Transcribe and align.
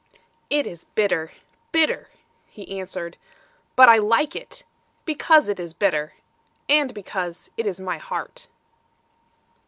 "It 0.49 0.65
is 0.65 0.85
bitter 0.85 1.31
bitter," 1.71 2.09
he 2.47 2.79
answered; 2.79 3.17
"But 3.75 3.87
I 3.87 3.99
like 3.99 4.35
it 4.35 4.63
Because 5.05 5.47
it 5.47 5.59
is 5.59 5.75
bitter, 5.75 6.13
And 6.67 6.91
because 6.95 7.51
it 7.55 7.67
is 7.67 7.79
my 7.79 7.99
heart." 7.99 8.47